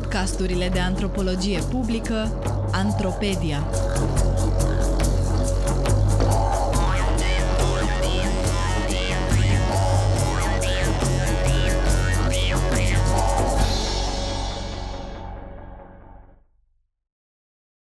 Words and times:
podcasturile 0.00 0.68
de 0.68 0.78
antropologie 0.78 1.58
publică 1.70 2.14
Antropedia. 2.72 3.58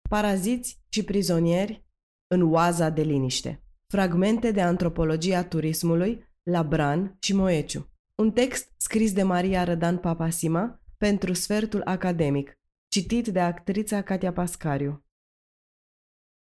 Paraziți 0.08 0.80
și 0.88 1.04
prizonieri 1.04 1.86
în 2.34 2.52
oaza 2.52 2.88
de 2.88 3.02
liniște. 3.02 3.62
Fragmente 3.92 4.50
de 4.50 4.60
antropologia 4.60 5.44
turismului 5.44 6.24
la 6.42 6.62
Bran 6.62 7.16
și 7.20 7.34
Moeciu. 7.34 7.90
Un 8.14 8.30
text 8.30 8.72
scris 8.76 9.12
de 9.12 9.22
Maria 9.22 9.64
Rădan 9.64 9.96
Papasima 9.98 10.80
pentru 10.98 11.32
sfertul 11.32 11.82
academic, 11.84 12.58
citit 12.88 13.26
de 13.26 13.40
actrița 13.40 14.02
Katia 14.02 14.32
Pascariu. 14.32 15.04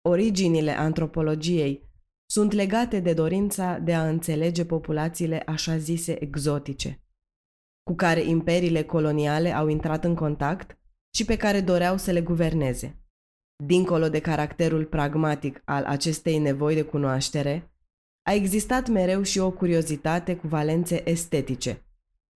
Originile 0.09 0.71
antropologiei 0.71 1.91
sunt 2.27 2.53
legate 2.53 3.01
de 3.01 3.13
dorința 3.13 3.79
de 3.79 3.95
a 3.95 4.09
înțelege 4.09 4.65
populațiile 4.65 5.43
așa 5.47 5.77
zise 5.77 6.23
exotice, 6.23 7.03
cu 7.83 7.95
care 7.95 8.21
imperiile 8.21 8.83
coloniale 8.83 9.53
au 9.53 9.69
intrat 9.69 10.05
în 10.05 10.15
contact 10.15 10.79
și 11.15 11.25
pe 11.25 11.37
care 11.37 11.61
doreau 11.61 11.97
să 11.97 12.11
le 12.11 12.23
guverneze. 12.23 13.01
Dincolo 13.65 14.09
de 14.09 14.21
caracterul 14.21 14.85
pragmatic 14.85 15.63
al 15.65 15.85
acestei 15.85 16.39
nevoi 16.39 16.75
de 16.75 16.83
cunoaștere, 16.83 17.71
a 18.23 18.33
existat 18.33 18.89
mereu 18.89 19.23
și 19.23 19.39
o 19.39 19.51
curiozitate 19.51 20.37
cu 20.37 20.47
valențe 20.47 21.11
estetice, 21.11 21.86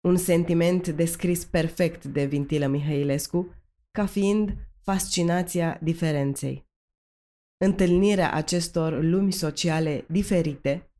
un 0.00 0.16
sentiment 0.16 0.88
descris 0.88 1.44
perfect 1.44 2.04
de 2.04 2.24
Vintilă 2.24 2.66
Mihailescu 2.66 3.54
ca 3.90 4.06
fiind 4.06 4.56
fascinația 4.82 5.78
diferenței. 5.82 6.68
Întâlnirea 7.64 8.32
acestor 8.32 9.02
lumi 9.02 9.32
sociale 9.32 10.04
diferite 10.08 10.92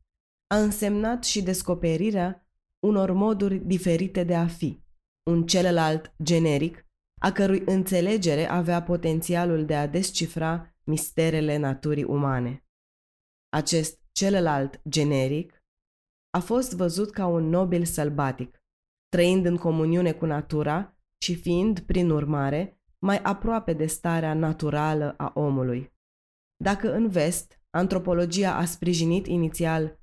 a 0.47 0.57
însemnat 0.57 1.23
și 1.23 1.41
descoperirea 1.41 2.47
unor 2.85 3.11
moduri 3.11 3.57
diferite 3.57 4.23
de 4.23 4.35
a 4.35 4.47
fi, 4.47 4.83
un 5.29 5.45
celălalt 5.45 6.13
generic, 6.23 6.85
a 7.21 7.31
cărui 7.31 7.63
înțelegere 7.65 8.45
avea 8.45 8.83
potențialul 8.83 9.65
de 9.65 9.75
a 9.75 9.87
descifra 9.87 10.75
misterele 10.83 11.57
naturii 11.57 12.03
umane. 12.03 12.65
Acest 13.49 13.99
celălalt 14.11 14.81
generic 14.89 15.63
a 16.29 16.39
fost 16.39 16.75
văzut 16.75 17.11
ca 17.11 17.25
un 17.25 17.49
nobil 17.49 17.85
sălbatic, 17.85 18.60
trăind 19.11 19.45
în 19.45 19.57
comuniune 19.57 20.11
cu 20.11 20.25
natura 20.25 20.97
și 21.23 21.35
fiind, 21.35 21.79
prin 21.79 22.09
urmare, 22.09 22.81
mai 22.99 23.17
aproape 23.17 23.73
de 23.73 23.85
starea 23.85 24.33
naturală 24.33 25.13
a 25.17 25.31
omului. 25.35 25.93
Dacă 26.63 26.93
în 26.93 27.09
vest 27.09 27.61
antropologia 27.69 28.55
a 28.55 28.65
sprijinit 28.65 29.27
inițial 29.27 29.99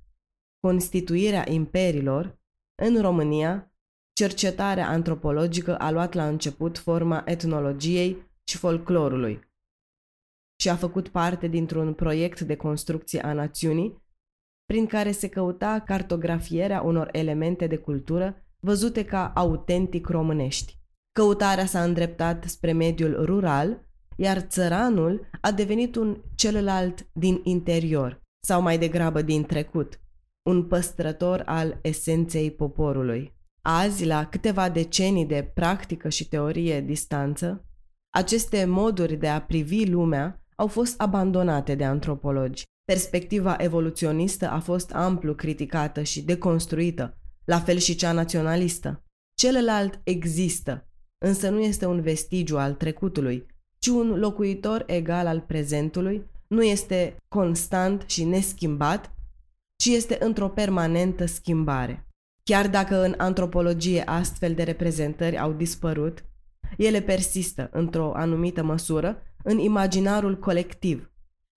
constituirea 0.60 1.50
imperiilor, 1.50 2.40
în 2.82 3.00
România, 3.00 3.72
cercetarea 4.12 4.88
antropologică 4.88 5.78
a 5.78 5.90
luat 5.90 6.12
la 6.12 6.28
început 6.28 6.78
forma 6.78 7.22
etnologiei 7.26 8.30
și 8.48 8.56
folclorului 8.56 9.46
și 10.60 10.68
a 10.68 10.76
făcut 10.76 11.08
parte 11.08 11.46
dintr-un 11.46 11.94
proiect 11.94 12.40
de 12.40 12.56
construcție 12.56 13.24
a 13.24 13.32
națiunii 13.32 14.02
prin 14.64 14.86
care 14.86 15.10
se 15.12 15.28
căuta 15.28 15.80
cartografierea 15.80 16.82
unor 16.82 17.08
elemente 17.12 17.66
de 17.66 17.76
cultură 17.76 18.42
văzute 18.60 19.04
ca 19.04 19.32
autentic 19.34 20.08
românești. 20.08 20.78
Căutarea 21.12 21.66
s-a 21.66 21.82
îndreptat 21.82 22.44
spre 22.44 22.72
mediul 22.72 23.24
rural, 23.24 23.86
iar 24.16 24.40
țăranul 24.40 25.28
a 25.40 25.52
devenit 25.52 25.96
un 25.96 26.22
celălalt 26.34 27.06
din 27.12 27.40
interior, 27.44 28.22
sau 28.44 28.62
mai 28.62 28.78
degrabă 28.78 29.22
din 29.22 29.44
trecut, 29.44 30.00
un 30.42 30.64
păstrător 30.64 31.42
al 31.46 31.78
esenței 31.82 32.50
poporului. 32.50 33.36
Azi, 33.62 34.04
la 34.04 34.26
câteva 34.26 34.68
decenii 34.68 35.26
de 35.26 35.50
practică 35.54 36.08
și 36.08 36.28
teorie 36.28 36.80
distanță, 36.80 37.64
aceste 38.10 38.64
moduri 38.64 39.16
de 39.16 39.28
a 39.28 39.42
privi 39.42 39.90
lumea 39.90 40.42
au 40.56 40.66
fost 40.66 41.00
abandonate 41.00 41.74
de 41.74 41.84
antropologi. 41.84 42.62
Perspectiva 42.84 43.56
evoluționistă 43.58 44.50
a 44.50 44.60
fost 44.60 44.92
amplu 44.92 45.34
criticată 45.34 46.02
și 46.02 46.22
deconstruită, 46.22 47.17
la 47.48 47.60
fel 47.60 47.78
și 47.78 47.94
cea 47.94 48.12
naționalistă. 48.12 49.04
Celălalt 49.34 50.00
există, 50.04 50.88
însă 51.18 51.48
nu 51.48 51.60
este 51.60 51.86
un 51.86 52.00
vestigiu 52.00 52.58
al 52.58 52.74
trecutului, 52.74 53.46
ci 53.78 53.86
un 53.86 54.18
locuitor 54.18 54.84
egal 54.86 55.26
al 55.26 55.40
prezentului, 55.40 56.26
nu 56.46 56.62
este 56.62 57.16
constant 57.28 58.04
și 58.06 58.24
neschimbat, 58.24 59.14
ci 59.76 59.86
este 59.86 60.16
într-o 60.20 60.48
permanentă 60.48 61.26
schimbare. 61.26 62.06
Chiar 62.42 62.68
dacă 62.68 63.02
în 63.02 63.14
antropologie 63.16 64.02
astfel 64.02 64.54
de 64.54 64.62
reprezentări 64.62 65.38
au 65.38 65.52
dispărut, 65.52 66.24
ele 66.76 67.00
persistă, 67.00 67.68
într-o 67.72 68.12
anumită 68.14 68.62
măsură, 68.62 69.22
în 69.42 69.58
imaginarul 69.58 70.38
colectiv, 70.38 71.10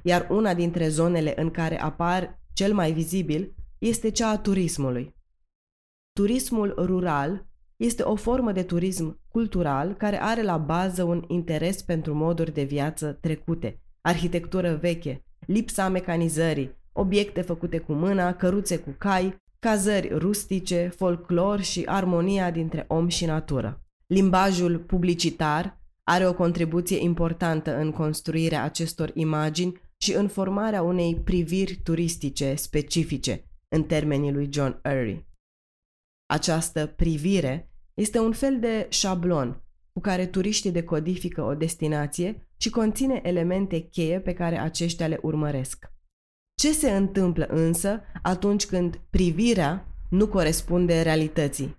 iar 0.04 0.28
una 0.30 0.54
dintre 0.54 0.88
zonele 0.88 1.42
în 1.42 1.52
care 1.52 1.82
apar 1.82 2.40
cel 2.54 2.74
mai 2.74 2.92
vizibil 2.92 3.56
este 3.78 4.12
cea 4.12 4.30
a 4.30 4.38
turismului. 4.38 5.20
Turismul 6.14 6.74
rural 6.78 7.46
este 7.78 8.04
o 8.04 8.16
formă 8.16 8.52
de 8.52 8.64
turism 8.64 9.20
cultural 9.28 9.94
care 9.94 10.22
are 10.22 10.44
la 10.44 10.58
bază 10.58 11.04
un 11.04 11.24
interes 11.28 11.82
pentru 11.82 12.14
moduri 12.14 12.54
de 12.54 12.64
viață 12.64 13.18
trecute, 13.22 13.80
arhitectură 14.02 14.76
veche, 14.76 15.24
lipsa 15.46 15.90
mecanizării, 15.90 16.76
obiecte 16.92 17.42
făcute 17.42 17.78
cu 17.78 17.94
mâna, 17.94 18.34
căruțe 18.34 18.78
cu 18.78 18.96
cai, 18.98 19.36
cazări 19.60 20.08
rustice, 20.18 20.92
folclor 20.96 21.62
și 21.62 21.84
armonia 21.86 22.52
dintre 22.52 22.86
om 22.88 23.08
și 23.08 23.26
natură. 23.26 23.84
Limbajul 24.08 24.80
publicitar 24.80 25.80
are 26.04 26.28
o 26.28 26.34
contribuție 26.34 27.04
importantă 27.04 27.78
în 27.78 27.92
construirea 27.92 28.64
acestor 28.64 29.12
imagini 29.14 29.82
și 29.98 30.14
în 30.14 30.28
formarea 30.28 30.82
unei 30.82 31.16
priviri 31.24 31.80
turistice 31.84 32.56
specifice, 32.56 33.46
în 33.68 33.84
termenii 33.84 34.32
lui 34.32 34.50
John 34.52 34.82
Urry. 34.86 35.30
Această 36.32 36.86
privire 36.86 37.72
este 37.94 38.20
un 38.20 38.32
fel 38.32 38.60
de 38.60 38.86
șablon 38.90 39.64
cu 39.94 40.00
care 40.00 40.26
turiștii 40.26 40.72
decodifică 40.72 41.44
o 41.44 41.56
destinație 41.56 42.48
și 42.58 42.70
conține 42.70 43.22
elemente 43.24 43.80
cheie 43.80 44.20
pe 44.20 44.34
care 44.34 44.60
aceștia 44.60 45.08
le 45.08 45.20
urmăresc. 45.22 45.92
Ce 46.56 46.74
se 46.74 46.92
întâmplă 46.92 47.46
însă 47.46 48.02
atunci 48.22 48.66
când 48.66 49.02
privirea 49.10 49.96
nu 50.10 50.28
corespunde 50.28 51.02
realității? 51.02 51.78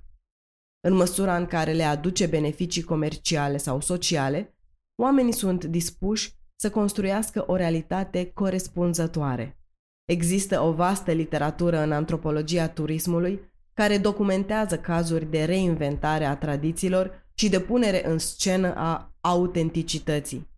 În 0.80 0.94
măsura 0.94 1.36
în 1.36 1.46
care 1.46 1.72
le 1.72 1.84
aduce 1.84 2.26
beneficii 2.26 2.82
comerciale 2.82 3.56
sau 3.56 3.80
sociale, 3.80 4.58
oamenii 5.02 5.32
sunt 5.32 5.64
dispuși 5.64 6.34
să 6.56 6.70
construiască 6.70 7.44
o 7.46 7.56
realitate 7.56 8.30
corespunzătoare. 8.32 9.60
Există 10.04 10.60
o 10.60 10.72
vastă 10.72 11.12
literatură 11.12 11.78
în 11.78 11.92
antropologia 11.92 12.68
turismului 12.68 13.51
care 13.74 13.98
documentează 13.98 14.78
cazuri 14.78 15.30
de 15.30 15.44
reinventare 15.44 16.24
a 16.24 16.36
tradițiilor 16.36 17.26
și 17.34 17.48
de 17.48 17.60
punere 17.60 18.06
în 18.06 18.18
scenă 18.18 18.74
a 18.74 19.14
autenticității. 19.20 20.50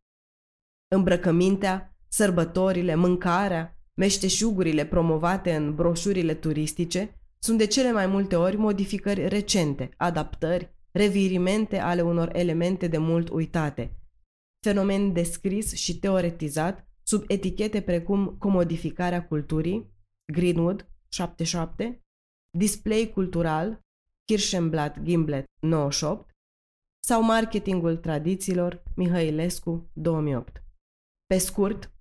Îmbrăcămintea, 0.89 1.97
sărbătorile, 2.09 2.95
mâncarea, 2.95 3.79
meșteșugurile 3.95 4.87
promovate 4.87 5.55
în 5.55 5.75
broșurile 5.75 6.35
turistice 6.35 7.19
sunt 7.39 7.59
de 7.59 7.67
cele 7.67 7.93
mai 7.93 8.07
multe 8.07 8.37
ori 8.37 8.57
modificări 8.57 9.29
recente, 9.29 9.91
adaptări, 9.97 10.73
revirimente 10.91 11.79
ale 11.79 12.03
unor 12.03 12.31
elemente 12.37 12.87
de 12.87 12.99
mult 12.99 13.29
uitate, 13.29 13.99
fenomen 14.65 15.13
descris 15.13 15.73
și 15.75 15.99
teoretizat 15.99 16.89
sub 17.03 17.25
etichete 17.29 17.81
precum 17.81 18.37
comodificarea 18.39 19.27
culturii, 19.27 19.93
Greenwood, 20.33 20.89
77, 21.09 22.04
display 22.57 23.11
cultural, 23.15 23.81
Kirschenblatt 24.25 24.99
Gimblet 25.03 25.45
98 25.61 26.31
sau 27.07 27.23
marketingul 27.23 27.97
tradițiilor 27.97 28.83
Mihailescu 28.97 29.91
2008. 29.93 30.63
Pe 31.27 31.39
scurt, 31.39 31.93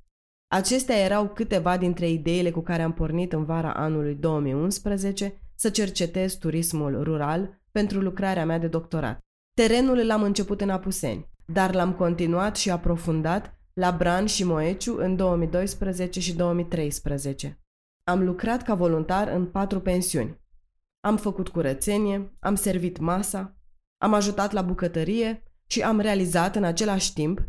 acestea 0.48 0.96
erau 0.96 1.30
câteva 1.30 1.78
dintre 1.78 2.10
ideile 2.10 2.52
cu 2.52 2.62
care 2.62 2.82
am 2.82 2.94
pornit 2.94 3.34
în 3.34 3.46
vara 3.46 3.74
anului 3.74 4.16
2011 4.16 5.42
să 5.56 5.70
cercetez 5.70 6.34
turismul 6.34 7.04
rural 7.04 7.62
pentru 7.72 8.00
lucrarea 8.00 8.46
mea 8.46 8.60
de 8.60 8.68
doctorat. 8.68 9.20
Terenul 9.56 10.06
l-am 10.06 10.22
început 10.22 10.62
în 10.62 10.70
Apuseni, 10.70 11.30
dar 11.46 11.74
l-am 11.74 11.94
continuat 11.94 12.56
și 12.56 12.70
aprofundat 12.70 13.58
la 13.74 13.92
Bran 13.92 14.26
și 14.26 14.44
Moeciu 14.44 14.98
în 14.98 15.16
2012 15.16 16.20
și 16.20 16.36
2013. 16.36 17.58
Am 18.04 18.24
lucrat 18.24 18.62
ca 18.62 18.76
voluntar 18.76 19.28
în 19.28 19.46
patru 19.46 19.82
pensiuni, 19.82 20.42
am 21.06 21.18
făcut 21.18 21.50
curățenie, 21.50 22.38
am 22.40 22.56
servit 22.56 23.00
masa, 23.00 23.58
am 23.98 24.14
ajutat 24.14 24.52
la 24.52 24.62
bucătărie 24.62 25.44
și 25.68 25.82
am 25.82 26.00
realizat 26.00 26.56
în 26.56 26.64
același 26.64 27.14
timp 27.14 27.48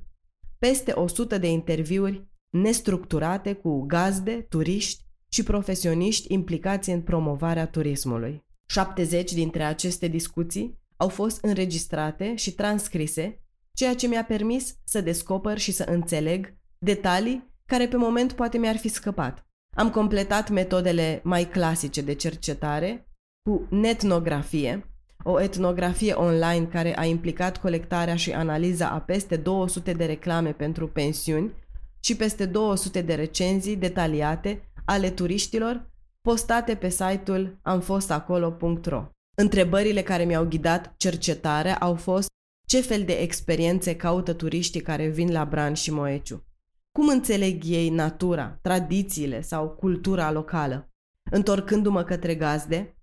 peste 0.58 0.92
100 0.92 1.38
de 1.38 1.50
interviuri 1.50 2.28
nestructurate 2.50 3.52
cu 3.52 3.80
gazde, 3.86 4.40
turiști 4.40 5.04
și 5.28 5.42
profesioniști 5.42 6.32
implicați 6.32 6.90
în 6.90 7.02
promovarea 7.02 7.66
turismului. 7.66 8.44
70 8.66 9.32
dintre 9.32 9.62
aceste 9.62 10.08
discuții 10.08 10.78
au 10.96 11.08
fost 11.08 11.44
înregistrate 11.44 12.34
și 12.34 12.52
transcrise, 12.52 13.42
ceea 13.72 13.94
ce 13.94 14.06
mi-a 14.06 14.24
permis 14.24 14.76
să 14.84 15.00
descoper 15.00 15.58
și 15.58 15.72
să 15.72 15.82
înțeleg 15.82 16.56
detalii 16.78 17.52
care 17.66 17.88
pe 17.88 17.96
moment 17.96 18.32
poate 18.32 18.58
mi-ar 18.58 18.76
fi 18.76 18.88
scăpat. 18.88 19.46
Am 19.76 19.90
completat 19.90 20.50
metodele 20.50 21.20
mai 21.24 21.48
clasice 21.48 22.00
de 22.00 22.14
cercetare 22.14 23.08
cu 23.48 23.66
netnografie, 23.70 24.86
o 25.22 25.40
etnografie 25.40 26.12
online 26.12 26.64
care 26.64 26.98
a 26.98 27.04
implicat 27.04 27.60
colectarea 27.60 28.16
și 28.16 28.32
analiza 28.32 28.88
a 28.88 29.00
peste 29.00 29.36
200 29.36 29.92
de 29.92 30.04
reclame 30.04 30.52
pentru 30.52 30.88
pensiuni 30.88 31.52
și 32.00 32.16
peste 32.16 32.46
200 32.46 33.00
de 33.00 33.14
recenzii 33.14 33.76
detaliate 33.76 34.70
ale 34.84 35.10
turiștilor 35.10 35.90
postate 36.20 36.74
pe 36.74 36.88
site-ul 36.88 37.58
amfostacolo.ro. 37.62 39.08
Întrebările 39.36 40.02
care 40.02 40.24
mi-au 40.24 40.44
ghidat 40.44 40.94
cercetarea 40.96 41.76
au 41.76 41.94
fost 41.94 42.28
ce 42.66 42.80
fel 42.80 43.02
de 43.04 43.12
experiențe 43.12 43.96
caută 43.96 44.32
turiștii 44.32 44.80
care 44.80 45.06
vin 45.06 45.32
la 45.32 45.44
Bran 45.44 45.74
și 45.74 45.92
Moeciu? 45.92 46.44
Cum 46.92 47.08
înțeleg 47.08 47.62
ei 47.64 47.88
natura, 47.88 48.58
tradițiile 48.62 49.40
sau 49.40 49.68
cultura 49.68 50.32
locală? 50.32 50.88
Întorcându-mă 51.30 52.02
către 52.02 52.34
gazde, 52.34 52.94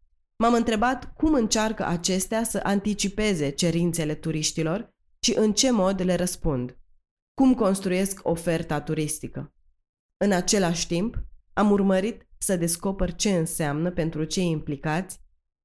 m-am 0.42 0.54
întrebat 0.54 1.14
cum 1.14 1.34
încearcă 1.34 1.86
acestea 1.86 2.44
să 2.44 2.60
anticipeze 2.64 3.50
cerințele 3.50 4.16
turiștilor 4.16 4.94
și 5.20 5.38
în 5.38 5.54
ce 5.54 5.72
mod 5.72 6.02
le 6.02 6.16
răspund. 6.16 6.78
Cum 7.34 7.54
construiesc 7.54 8.20
oferta 8.24 8.82
turistică? 8.82 9.54
În 10.18 10.32
același 10.32 10.88
timp, 10.88 11.24
am 11.54 11.72
urmărit 11.72 12.28
să 12.38 12.56
descoper 12.56 13.16
ce 13.16 13.38
înseamnă 13.38 13.92
pentru 13.92 14.24
cei 14.24 14.50
implicați 14.50 15.20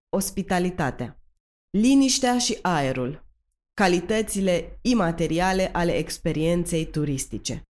ospitalitatea, 0.08 1.22
liniștea 1.70 2.38
și 2.38 2.58
aerul, 2.62 3.26
calitățile 3.75 4.79
imateriale 4.82 5.70
ale 5.72 5.96
experienței 5.96 6.87
turistice. 6.87 7.62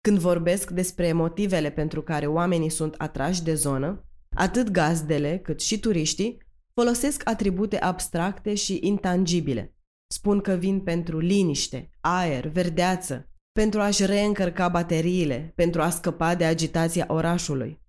Când 0.00 0.18
vorbesc 0.18 0.70
despre 0.70 1.12
motivele 1.12 1.70
pentru 1.70 2.02
care 2.02 2.26
oamenii 2.26 2.70
sunt 2.70 2.94
atrași 2.98 3.42
de 3.42 3.54
zonă, 3.54 4.04
atât 4.36 4.70
gazdele 4.70 5.38
cât 5.38 5.60
și 5.60 5.78
turiștii 5.78 6.42
folosesc 6.74 7.28
atribute 7.28 7.78
abstracte 7.78 8.54
și 8.54 8.78
intangibile. 8.82 9.74
Spun 10.06 10.40
că 10.40 10.52
vin 10.52 10.80
pentru 10.80 11.18
liniște, 11.18 11.90
aer, 12.00 12.46
verdeață, 12.46 13.28
pentru 13.52 13.80
a-și 13.80 14.06
reîncărca 14.06 14.68
bateriile, 14.68 15.52
pentru 15.54 15.82
a 15.82 15.90
scăpa 15.90 16.34
de 16.34 16.44
agitația 16.44 17.06
orașului. 17.08 17.80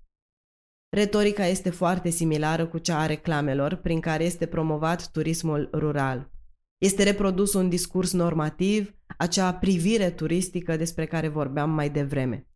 Retorica 0.90 1.46
este 1.46 1.70
foarte 1.70 2.10
similară 2.10 2.68
cu 2.68 2.78
cea 2.78 3.00
a 3.00 3.06
reclamelor 3.06 3.76
prin 3.76 4.00
care 4.00 4.24
este 4.24 4.46
promovat 4.46 5.12
turismul 5.12 5.70
rural. 5.74 6.32
Este 6.78 7.04
reprodus 7.04 7.54
un 7.54 7.70
discurs 7.70 8.12
normativ, 8.12 8.96
acea 9.18 9.54
privire 9.54 10.10
turistică 10.10 10.76
despre 10.76 11.06
care 11.06 11.28
vorbeam 11.28 11.70
mai 11.70 11.90
devreme. 11.90 12.51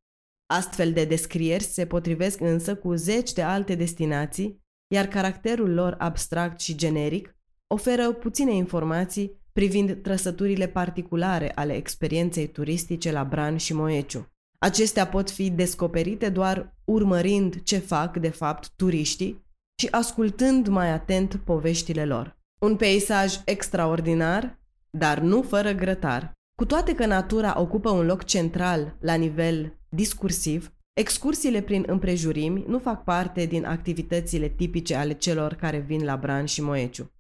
Astfel 0.45 0.93
de 0.93 1.05
descrieri 1.05 1.63
se 1.63 1.85
potrivesc 1.85 2.39
însă 2.39 2.75
cu 2.75 2.93
zeci 2.93 3.33
de 3.33 3.41
alte 3.41 3.75
destinații, 3.75 4.63
iar 4.87 5.05
caracterul 5.05 5.73
lor 5.73 5.95
abstract 5.97 6.59
și 6.59 6.75
generic 6.75 7.35
oferă 7.67 8.11
puține 8.11 8.53
informații 8.53 9.43
privind 9.53 10.01
trăsăturile 10.01 10.67
particulare 10.67 11.51
ale 11.55 11.75
experienței 11.75 12.47
turistice 12.47 13.11
la 13.11 13.23
Bran 13.23 13.57
și 13.57 13.73
Moeciu. 13.73 14.29
Acestea 14.59 15.07
pot 15.07 15.29
fi 15.29 15.49
descoperite 15.49 16.29
doar 16.29 16.75
urmărind 16.83 17.63
ce 17.63 17.77
fac, 17.77 18.17
de 18.17 18.29
fapt, 18.29 18.69
turiștii 18.75 19.45
și 19.79 19.87
ascultând 19.91 20.67
mai 20.67 20.91
atent 20.91 21.35
poveștile 21.35 22.05
lor. 22.05 22.37
Un 22.59 22.75
peisaj 22.75 23.35
extraordinar, 23.45 24.59
dar 24.89 25.19
nu 25.19 25.41
fără 25.41 25.71
grătar. 25.71 26.33
Cu 26.57 26.65
toate 26.65 26.95
că 26.95 27.05
natura 27.05 27.61
ocupă 27.61 27.89
un 27.89 28.05
loc 28.05 28.23
central 28.23 28.97
la 28.99 29.13
nivel 29.13 29.77
discursiv, 29.95 30.73
excursiile 30.93 31.61
prin 31.61 31.83
împrejurimi 31.87 32.63
nu 32.67 32.79
fac 32.79 33.03
parte 33.03 33.45
din 33.45 33.65
activitățile 33.65 34.49
tipice 34.49 34.95
ale 34.95 35.13
celor 35.13 35.53
care 35.53 35.79
vin 35.79 36.03
la 36.03 36.17
Bran 36.17 36.45
și 36.45 36.61
Moeciu. 36.61 37.11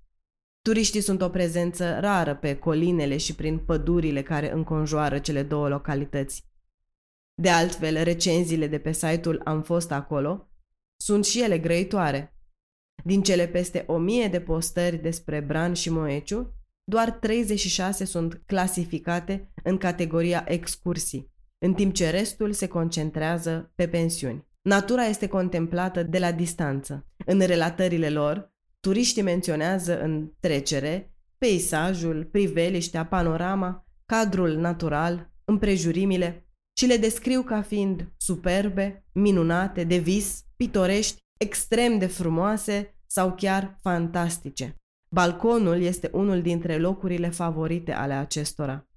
Turiștii 0.61 1.01
sunt 1.01 1.21
o 1.21 1.29
prezență 1.29 1.99
rară 1.99 2.35
pe 2.35 2.55
colinele 2.55 3.17
și 3.17 3.35
prin 3.35 3.57
pădurile 3.57 4.21
care 4.21 4.51
înconjoară 4.51 5.19
cele 5.19 5.43
două 5.43 5.67
localități. 5.67 6.45
De 7.41 7.49
altfel, 7.49 8.03
recenziile 8.03 8.67
de 8.67 8.79
pe 8.79 8.91
site-ul 8.91 9.41
Am 9.43 9.61
fost 9.63 9.91
acolo 9.91 10.49
sunt 11.01 11.25
și 11.25 11.41
ele 11.41 11.59
grăitoare. 11.59 12.37
Din 13.03 13.21
cele 13.21 13.47
peste 13.47 13.83
o 13.87 13.97
mie 13.97 14.27
de 14.27 14.41
postări 14.41 14.97
despre 14.97 15.39
Bran 15.39 15.73
și 15.73 15.89
Moeciu, 15.89 16.53
doar 16.83 17.11
36 17.11 18.05
sunt 18.05 18.41
clasificate 18.45 19.53
în 19.63 19.77
categoria 19.77 20.45
excursii, 20.47 21.33
în 21.65 21.73
timp 21.73 21.93
ce 21.93 22.09
restul 22.09 22.53
se 22.53 22.67
concentrează 22.67 23.71
pe 23.75 23.87
pensiuni. 23.87 24.45
Natura 24.61 25.05
este 25.05 25.27
contemplată 25.27 26.03
de 26.03 26.19
la 26.19 26.31
distanță. 26.31 27.07
În 27.25 27.39
relatările 27.39 28.09
lor, 28.09 28.53
turiștii 28.79 29.21
menționează 29.21 30.01
în 30.01 30.31
trecere 30.39 31.13
peisajul, 31.37 32.27
priveliștea, 32.31 33.05
panorama, 33.05 33.87
cadrul 34.05 34.55
natural, 34.55 35.31
împrejurimile 35.45 36.47
și 36.77 36.85
le 36.85 36.97
descriu 36.97 37.41
ca 37.41 37.61
fiind 37.61 38.11
superbe, 38.17 39.05
minunate, 39.11 39.83
de 39.83 39.97
vis, 39.97 40.43
pitorești, 40.55 41.19
extrem 41.37 41.97
de 41.97 42.05
frumoase 42.05 42.95
sau 43.07 43.35
chiar 43.35 43.79
fantastice. 43.81 44.75
Balconul 45.09 45.81
este 45.81 46.09
unul 46.13 46.41
dintre 46.41 46.77
locurile 46.77 47.29
favorite 47.29 47.93
ale 47.93 48.13
acestora. 48.13 48.87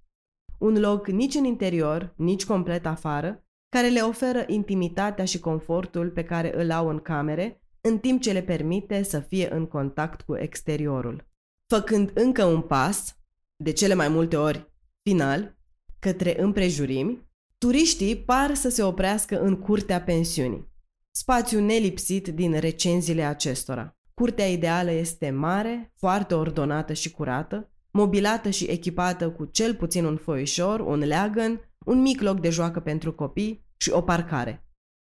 Un 0.59 0.79
loc 0.81 1.09
nici 1.09 1.35
în 1.35 1.45
interior, 1.45 2.15
nici 2.17 2.45
complet 2.45 2.87
afară, 2.87 3.45
care 3.69 3.89
le 3.89 4.01
oferă 4.01 4.45
intimitatea 4.47 5.25
și 5.25 5.39
confortul 5.39 6.11
pe 6.11 6.25
care 6.25 6.63
îl 6.63 6.71
au 6.71 6.89
în 6.89 6.99
camere, 6.99 7.63
în 7.81 7.99
timp 7.99 8.21
ce 8.21 8.33
le 8.33 8.43
permite 8.43 9.03
să 9.03 9.21
fie 9.21 9.53
în 9.53 9.67
contact 9.67 10.21
cu 10.21 10.37
exteriorul. 10.37 11.27
Făcând 11.67 12.11
încă 12.15 12.45
un 12.45 12.61
pas, 12.61 13.17
de 13.57 13.73
cele 13.73 13.95
mai 13.95 14.09
multe 14.09 14.37
ori 14.37 14.73
final, 15.03 15.57
către 15.99 16.41
împrejurimi, 16.41 17.29
turiștii 17.59 18.17
par 18.17 18.55
să 18.55 18.69
se 18.69 18.83
oprească 18.83 19.41
în 19.41 19.57
curtea 19.57 20.03
pensiunii, 20.03 20.73
spațiu 21.11 21.61
nelipsit 21.61 22.29
din 22.29 22.59
recenziile 22.59 23.23
acestora. 23.23 23.99
Curtea 24.15 24.47
ideală 24.47 24.91
este 24.91 25.31
mare, 25.31 25.93
foarte 25.97 26.35
ordonată 26.35 26.93
și 26.93 27.11
curată, 27.11 27.73
mobilată 27.99 28.51
și 28.51 28.65
echipată 28.65 29.31
cu 29.31 29.45
cel 29.45 29.75
puțin 29.75 30.05
un 30.05 30.17
foișor, 30.17 30.81
un 30.81 30.99
leagăn, 30.99 31.61
un 31.87 32.01
mic 32.01 32.21
loc 32.21 32.41
de 32.41 32.51
joacă 32.51 32.81
pentru 32.81 33.15
copii 33.15 33.67
și 33.77 33.91
o 33.91 34.03
parcare. 34.03 34.67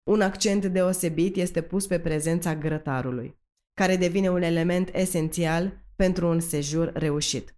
Un 0.09 0.21
accent 0.21 0.65
deosebit 0.65 1.35
este 1.35 1.61
pus 1.61 1.87
pe 1.87 1.99
prezența 1.99 2.55
grătarului, 2.55 3.39
care 3.73 3.95
devine 3.95 4.29
un 4.29 4.41
element 4.41 4.89
esențial 4.93 5.83
pentru 5.95 6.27
un 6.27 6.39
sejur 6.39 6.91
reușit. 6.93 7.55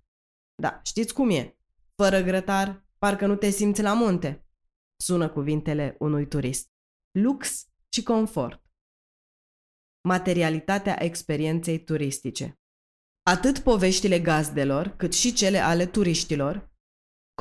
Da, 0.62 0.82
știți 0.84 1.14
cum 1.14 1.30
e? 1.30 1.58
Fără 1.96 2.22
grătar, 2.22 2.86
parcă 2.98 3.26
nu 3.26 3.36
te 3.36 3.50
simți 3.50 3.82
la 3.82 3.94
munte, 3.94 4.46
sună 4.96 5.30
cuvintele 5.30 5.96
unui 6.00 6.28
turist. 6.28 6.68
Lux 7.12 7.68
și 7.90 8.04
confort 8.04 8.64
materialitatea 10.08 11.04
experienței 11.04 11.84
turistice. 11.84 12.63
Atât 13.26 13.60
poveștile 13.60 14.20
gazdelor, 14.20 14.88
cât 14.88 15.14
și 15.14 15.34
cele 15.34 15.58
ale 15.58 15.86
turiștilor 15.86 16.72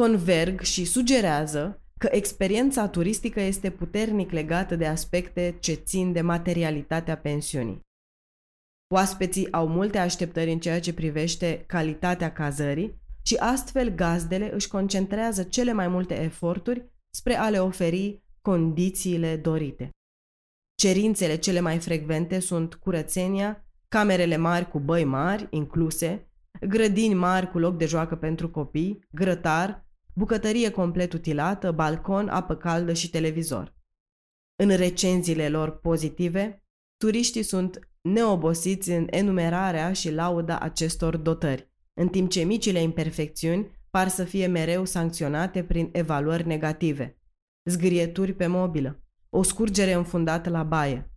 converg 0.01 0.61
și 0.61 0.85
sugerează 0.85 1.83
că 1.99 2.09
experiența 2.11 2.89
turistică 2.89 3.41
este 3.41 3.71
puternic 3.71 4.31
legată 4.31 4.77
de 4.77 4.87
aspecte 4.87 5.57
ce 5.61 5.73
țin 5.73 6.13
de 6.13 6.21
materialitatea 6.21 7.17
pensiunii. 7.19 7.81
Oaspeții 8.95 9.53
au 9.53 9.69
multe 9.69 9.99
așteptări 9.99 10.53
în 10.53 10.61
ceea 10.61 10.81
ce 10.81 10.95
privește 10.95 11.65
calitatea 11.67 12.33
cazării 12.33 13.01
și 13.23 13.35
astfel 13.35 13.89
gazdele 13.89 14.55
își 14.55 14.69
concentrează 14.69 15.43
cele 15.43 15.73
mai 15.73 15.89
multe 15.89 16.23
eforturi 16.23 16.91
spre 17.15 17.35
a 17.35 17.49
le 17.49 17.61
oferi 17.61 18.23
condițiile 18.41 19.37
dorite. 19.37 19.91
Cerințele 20.75 21.37
cele 21.37 21.61
mai 21.61 21.79
frecvente 21.79 22.39
sunt 22.39 22.75
curățenia, 22.75 23.65
camerele 23.93 24.37
mari 24.37 24.69
cu 24.69 24.79
băi 24.79 25.05
mari 25.05 25.47
incluse, 25.51 26.31
grădini 26.61 27.15
mari 27.15 27.51
cu 27.51 27.59
loc 27.59 27.77
de 27.77 27.87
joacă 27.87 28.17
pentru 28.17 28.51
copii, 28.51 28.99
grătar, 29.11 29.87
bucătărie 30.15 30.71
complet 30.71 31.13
utilată, 31.13 31.73
balcon, 31.73 32.29
apă 32.29 32.55
caldă 32.55 32.93
și 32.93 33.11
televizor. 33.11 33.75
În 34.57 34.77
recenziile 34.77 35.49
lor 35.49 35.79
pozitive, 35.79 36.65
turiștii 36.97 37.43
sunt 37.43 37.89
neobosiți 38.01 38.91
în 38.91 39.07
enumerarea 39.11 39.93
și 39.93 40.11
lauda 40.11 40.59
acestor 40.59 41.17
dotări, 41.17 41.71
în 41.95 42.09
timp 42.09 42.31
ce 42.31 42.43
micile 42.43 42.83
imperfecțiuni 42.83 43.71
par 43.91 44.09
să 44.09 44.25
fie 44.25 44.47
mereu 44.47 44.85
sancționate 44.85 45.65
prin 45.65 45.89
evaluări 45.93 46.47
negative. 46.47 47.21
Zgârieturi 47.65 48.33
pe 48.33 48.47
mobilă, 48.47 49.03
o 49.31 49.43
scurgere 49.43 49.93
înfundată 49.93 50.51
la 50.51 50.63
baie, 50.63 51.12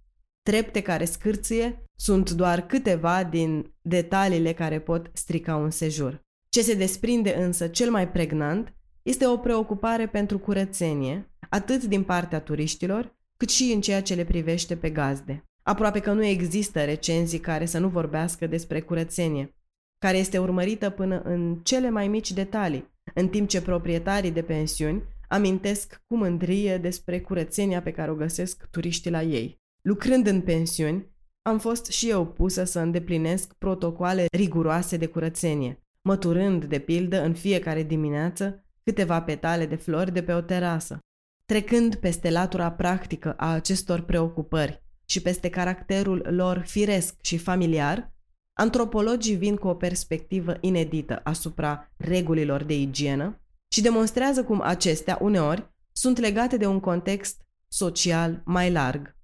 trepte 0.49 0.81
care 0.81 1.05
scârție 1.05 1.83
sunt 1.95 2.31
doar 2.31 2.65
câteva 2.65 3.23
din 3.23 3.73
detaliile 3.81 4.53
care 4.53 4.79
pot 4.79 5.09
strica 5.13 5.55
un 5.55 5.69
sejur. 5.69 6.21
Ce 6.49 6.61
se 6.61 6.73
desprinde 6.73 7.35
însă 7.35 7.67
cel 7.67 7.91
mai 7.91 8.09
pregnant 8.09 8.73
este 9.01 9.27
o 9.27 9.37
preocupare 9.37 10.07
pentru 10.07 10.39
curățenie, 10.39 11.29
atât 11.49 11.83
din 11.83 12.03
partea 12.03 12.39
turiștilor, 12.39 13.15
cât 13.37 13.49
și 13.49 13.71
în 13.73 13.81
ceea 13.81 14.01
ce 14.01 14.13
le 14.13 14.25
privește 14.25 14.75
pe 14.75 14.89
gazde. 14.89 15.43
Aproape 15.63 15.99
că 15.99 16.13
nu 16.13 16.23
există 16.23 16.83
recenzii 16.83 17.39
care 17.39 17.65
să 17.65 17.79
nu 17.79 17.87
vorbească 17.87 18.47
despre 18.47 18.81
curățenie, 18.81 19.55
care 19.97 20.17
este 20.17 20.37
urmărită 20.37 20.89
până 20.89 21.21
în 21.21 21.59
cele 21.63 21.89
mai 21.89 22.07
mici 22.07 22.31
detalii, 22.31 22.93
în 23.13 23.27
timp 23.29 23.49
ce 23.49 23.61
proprietarii 23.61 24.31
de 24.31 24.41
pensiuni 24.41 25.03
amintesc 25.27 26.01
cu 26.07 26.17
mândrie 26.17 26.77
despre 26.77 27.21
curățenia 27.21 27.81
pe 27.81 27.91
care 27.91 28.11
o 28.11 28.15
găsesc 28.15 28.67
turiștii 28.71 29.11
la 29.11 29.21
ei. 29.21 29.63
Lucrând 29.87 30.27
în 30.27 30.41
pensiuni, 30.41 31.09
am 31.41 31.59
fost 31.59 31.85
și 31.85 32.09
eu 32.09 32.27
pusă 32.27 32.63
să 32.63 32.79
îndeplinesc 32.79 33.53
protocoale 33.53 34.25
riguroase 34.31 34.97
de 34.97 35.05
curățenie, 35.05 35.83
măturând, 36.01 36.65
de 36.65 36.79
pildă, 36.79 37.21
în 37.21 37.33
fiecare 37.33 37.83
dimineață 37.83 38.65
câteva 38.83 39.21
petale 39.21 39.65
de 39.65 39.75
flori 39.75 40.11
de 40.11 40.23
pe 40.23 40.33
o 40.33 40.41
terasă. 40.41 40.99
Trecând 41.45 41.95
peste 41.95 42.29
latura 42.29 42.71
practică 42.71 43.33
a 43.33 43.53
acestor 43.53 44.01
preocupări 44.01 44.83
și 45.05 45.21
peste 45.21 45.49
caracterul 45.49 46.27
lor 46.29 46.63
firesc 46.65 47.15
și 47.21 47.37
familiar, 47.37 48.13
antropologii 48.53 49.35
vin 49.35 49.55
cu 49.55 49.67
o 49.67 49.75
perspectivă 49.75 50.57
inedită 50.61 51.21
asupra 51.23 51.91
regulilor 51.97 52.63
de 52.63 52.79
igienă 52.79 53.41
și 53.73 53.81
demonstrează 53.81 54.43
cum 54.43 54.61
acestea, 54.61 55.17
uneori, 55.21 55.73
sunt 55.91 56.17
legate 56.17 56.57
de 56.57 56.65
un 56.65 56.79
context 56.79 57.41
social 57.67 58.41
mai 58.45 58.71
larg. 58.71 59.14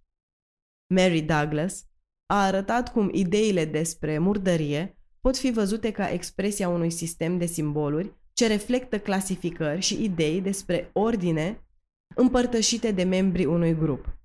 Mary 0.93 1.21
Douglas 1.21 1.85
a 2.25 2.43
arătat 2.43 2.91
cum 2.91 3.09
ideile 3.13 3.65
despre 3.65 4.17
murdărie 4.17 4.97
pot 5.21 5.37
fi 5.37 5.51
văzute 5.51 5.91
ca 5.91 6.09
expresia 6.09 6.69
unui 6.69 6.89
sistem 6.89 7.37
de 7.37 7.45
simboluri 7.45 8.13
ce 8.33 8.47
reflectă 8.47 8.99
clasificări 8.99 9.81
și 9.81 10.03
idei 10.03 10.41
despre 10.41 10.89
ordine 10.93 11.67
împărtășite 12.15 12.91
de 12.91 13.03
membrii 13.03 13.45
unui 13.45 13.75
grup. 13.75 14.17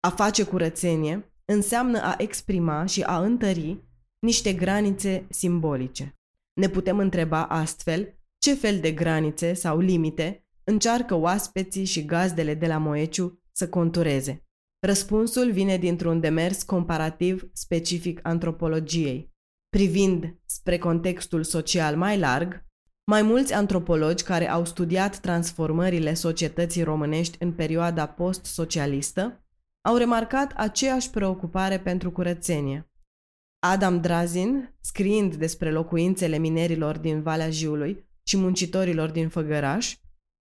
A 0.00 0.10
face 0.10 0.44
curățenie 0.44 1.32
înseamnă 1.44 2.02
a 2.02 2.14
exprima 2.18 2.86
și 2.86 3.02
a 3.02 3.20
întări 3.20 3.84
niște 4.18 4.52
granițe 4.52 5.26
simbolice. 5.30 6.18
Ne 6.52 6.68
putem 6.68 6.98
întreba 6.98 7.44
astfel 7.44 8.18
ce 8.38 8.54
fel 8.54 8.80
de 8.80 8.92
granițe 8.92 9.52
sau 9.52 9.78
limite 9.78 10.46
încearcă 10.64 11.14
oaspeții 11.14 11.84
și 11.84 12.04
gazdele 12.04 12.54
de 12.54 12.66
la 12.66 12.78
Moeciu 12.78 13.42
să 13.52 13.68
contureze. 13.68 14.44
Răspunsul 14.84 15.52
vine 15.52 15.76
dintr-un 15.76 16.20
demers 16.20 16.62
comparativ 16.62 17.48
specific 17.52 18.20
antropologiei. 18.22 19.32
Privind 19.68 20.38
spre 20.46 20.78
contextul 20.78 21.44
social 21.44 21.96
mai 21.96 22.18
larg, 22.18 22.64
mai 23.04 23.22
mulți 23.22 23.52
antropologi 23.52 24.24
care 24.24 24.48
au 24.50 24.64
studiat 24.64 25.18
transformările 25.18 26.14
societății 26.14 26.82
românești 26.82 27.36
în 27.40 27.52
perioada 27.52 28.06
post-socialistă 28.06 29.44
au 29.88 29.96
remarcat 29.96 30.52
aceeași 30.56 31.10
preocupare 31.10 31.80
pentru 31.80 32.10
curățenie. 32.10 32.90
Adam 33.66 34.00
Drazin, 34.00 34.74
scriind 34.80 35.34
despre 35.34 35.72
locuințele 35.72 36.38
minerilor 36.38 36.98
din 36.98 37.22
Valea 37.22 37.50
Jiului 37.50 38.04
și 38.22 38.36
muncitorilor 38.36 39.10
din 39.10 39.28
Făgăraș, 39.28 39.96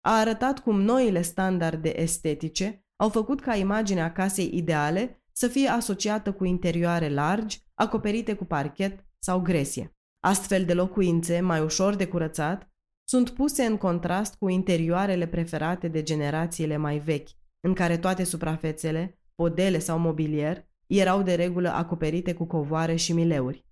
a 0.05 0.19
arătat 0.19 0.59
cum 0.59 0.81
noile 0.81 1.21
standarde 1.21 2.01
estetice 2.01 2.83
au 2.99 3.09
făcut 3.09 3.41
ca 3.41 3.55
imaginea 3.55 4.11
casei 4.11 4.49
ideale 4.53 5.23
să 5.31 5.47
fie 5.47 5.67
asociată 5.67 6.33
cu 6.33 6.45
interioare 6.45 7.09
largi, 7.09 7.63
acoperite 7.73 8.33
cu 8.33 8.45
parchet 8.45 9.05
sau 9.19 9.39
gresie. 9.39 9.95
Astfel 10.19 10.65
de 10.65 10.73
locuințe, 10.73 11.39
mai 11.39 11.61
ușor 11.61 11.95
de 11.95 12.07
curățat, 12.07 12.71
sunt 13.03 13.29
puse 13.29 13.63
în 13.63 13.77
contrast 13.77 14.35
cu 14.35 14.49
interioarele 14.49 15.27
preferate 15.27 15.87
de 15.87 16.03
generațiile 16.03 16.77
mai 16.77 16.97
vechi, 16.97 17.29
în 17.59 17.73
care 17.73 17.97
toate 17.97 18.23
suprafețele, 18.23 19.19
podele 19.35 19.79
sau 19.79 19.99
mobilier, 19.99 20.67
erau 20.87 21.21
de 21.21 21.35
regulă 21.35 21.69
acoperite 21.69 22.33
cu 22.33 22.45
covoare 22.45 22.95
și 22.95 23.13
mileuri. 23.13 23.65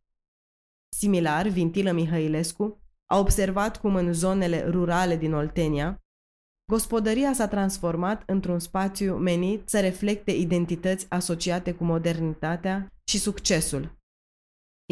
Similar, 0.89 1.47
Vintilă 1.47 1.91
Mihăilescu 1.91 2.81
a 3.05 3.19
observat 3.19 3.79
cum 3.79 3.95
în 3.95 4.13
zonele 4.13 4.63
rurale 4.69 5.15
din 5.15 5.33
Oltenia, 5.33 6.01
Gospodăria 6.71 7.33
s-a 7.33 7.47
transformat 7.47 8.23
într-un 8.25 8.59
spațiu 8.59 9.15
menit 9.15 9.69
să 9.69 9.79
reflecte 9.79 10.31
identități 10.31 11.05
asociate 11.09 11.73
cu 11.73 11.83
modernitatea 11.83 12.91
și 13.03 13.19
succesul. 13.19 13.99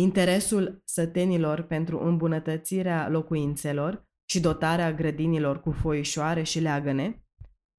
Interesul 0.01 0.82
sătenilor 0.86 1.62
pentru 1.62 2.03
îmbunătățirea 2.03 3.10
locuințelor 3.10 4.08
și 4.29 4.39
dotarea 4.39 4.94
grădinilor 4.94 5.62
cu 5.62 5.72
foișoare 5.72 6.44
și 6.44 6.60
leagăne 6.60 7.25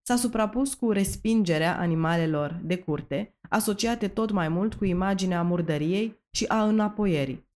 s-a 0.06 0.16
suprapus 0.16 0.74
cu 0.74 0.90
respingerea 0.90 1.78
animalelor 1.78 2.60
de 2.62 2.78
curte, 2.78 3.36
asociate 3.48 4.08
tot 4.08 4.30
mai 4.30 4.48
mult 4.48 4.74
cu 4.74 4.84
imaginea 4.84 5.42
murdăriei 5.42 6.24
și 6.30 6.44
a 6.44 6.64
înapoierii. 6.64 7.48